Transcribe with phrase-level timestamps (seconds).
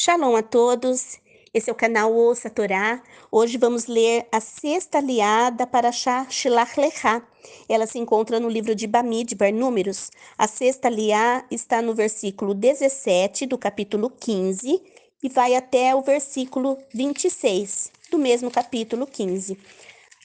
[0.00, 1.18] Shalom a todos.
[1.52, 3.02] Esse é o canal Ouça Torá.
[3.32, 7.20] Hoje vamos ler a sexta aliada para Shilach Lechá.
[7.68, 10.12] Ela se encontra no livro de Bamidbar, Números.
[10.38, 14.80] A sexta aliá está no versículo 17 do capítulo 15
[15.20, 19.58] e vai até o versículo 26 do mesmo capítulo 15.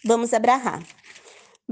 [0.05, 0.83] Vamos abrahar.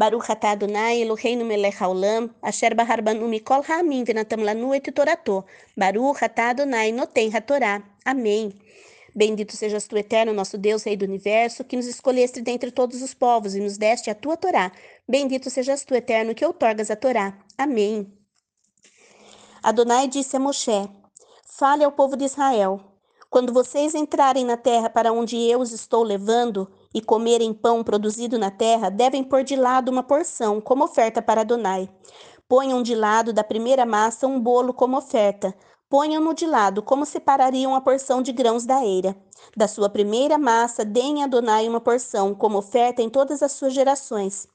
[0.02, 5.46] Baruch atah Adonai Eloheinu melech haolam, asher bahar banu mikol ha'amim venatam lanu et torato.
[5.78, 7.84] Baruch atah Adonai noten hatorá.
[8.04, 8.52] Amém.
[9.14, 13.14] Bendito sejas tu, eterno nosso Deus, Rei do Universo, que nos escolheste dentre todos os
[13.14, 14.72] povos e nos deste a tua Torá.
[15.08, 17.38] Bendito sejas tu, eterno, que outorgas a Torá.
[17.56, 18.12] Amém.
[19.62, 20.90] Adonai disse a Moshe,
[21.46, 22.82] Fale ao povo de Israel,
[23.32, 28.38] quando vocês entrarem na terra para onde eu os estou levando, e comerem pão produzido
[28.38, 31.90] na terra, devem pôr de lado uma porção como oferta para Adonai.
[32.46, 35.56] Ponham de lado da primeira massa um bolo como oferta.
[35.90, 39.16] Ponham-no de lado, como separariam a porção de grãos da eira.
[39.56, 43.74] Da sua primeira massa, deem a Adonai uma porção, como oferta em todas as suas
[43.74, 44.46] gerações.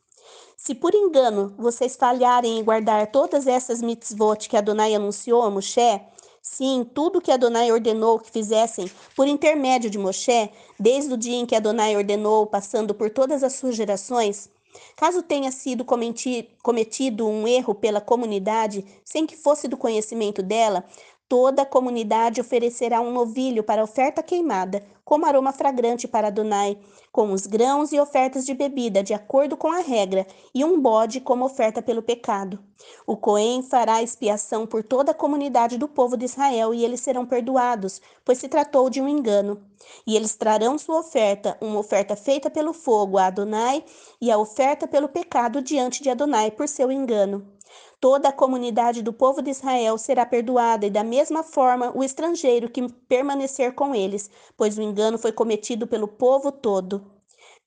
[0.55, 6.01] Se por engano vocês falharem em guardar todas essas mitzvot que Adonai anunciou a Moshe,
[6.49, 11.45] Sim, tudo que Adonai ordenou que fizessem por intermédio de Moshe, desde o dia em
[11.45, 14.49] que Adonai ordenou, passando por todas as suas gerações,
[14.95, 20.85] caso tenha sido cometido um erro pela comunidade sem que fosse do conhecimento dela,
[21.29, 26.79] Toda a comunidade oferecerá um novilho para oferta queimada, como aroma fragrante para Adonai,
[27.11, 30.25] com os grãos e ofertas de bebida, de acordo com a regra,
[30.55, 32.61] e um bode como oferta pelo pecado.
[33.05, 37.27] O Cohen fará expiação por toda a comunidade do povo de Israel, e eles serão
[37.27, 39.61] perdoados, pois se tratou de um engano.
[40.07, 43.85] E eles trarão sua oferta, uma oferta feita pelo fogo a Adonai,
[44.21, 47.56] e a oferta pelo pecado diante de Adonai por seu engano.
[48.01, 52.69] Toda a comunidade do povo de Israel será perdoada, e da mesma forma o estrangeiro
[52.71, 57.11] que permanecer com eles, pois o engano foi cometido pelo povo todo.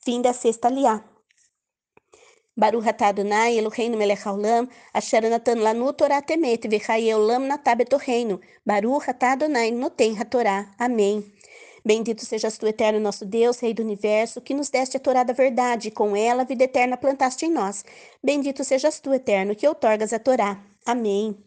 [0.06, 1.04] Fim da sexta liá.
[2.56, 8.40] Baruch atah Adonai Eloheinu melech haolam, asher natan lanu Torah temet, v'chayei olam natah betoreinu.
[8.66, 10.72] Baruch atah Adonai noten hatorá.
[10.78, 11.24] Amém.
[11.86, 15.34] Bendito sejas tu, eterno nosso Deus, Rei do universo, que nos deste a Torá da
[15.34, 17.84] verdade, e com ela a vida eterna plantaste em nós.
[18.24, 20.62] Bendito sejas tu, eterno, que outorgas a Torá.
[20.86, 21.38] Amém.